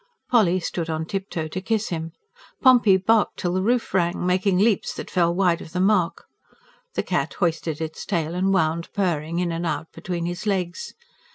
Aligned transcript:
Polly 0.31 0.59
stood 0.59 0.89
on 0.89 1.05
tip 1.05 1.29
toe 1.29 1.47
to 1.49 1.61
kiss 1.61 1.89
him; 1.89 2.11
Pompey 2.59 2.97
barked 2.97 3.37
till 3.37 3.53
the 3.53 3.61
roof 3.61 3.93
rang, 3.93 4.25
making 4.25 4.57
leaps 4.57 4.95
that 4.95 5.11
fell 5.11 5.31
wide 5.31 5.61
of 5.61 5.73
the 5.73 5.79
mark; 5.79 6.25
the 6.95 7.03
cat 7.03 7.35
hoisted 7.35 7.79
its 7.79 8.03
tail, 8.03 8.33
and 8.33 8.51
wound 8.51 8.91
purring 8.95 9.37
in 9.37 9.51
and 9.51 9.63
out 9.67 9.91
between 9.91 10.25
his 10.25 10.47
legs. 10.47 10.95